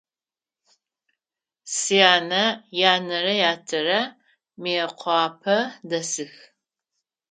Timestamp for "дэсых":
5.89-6.33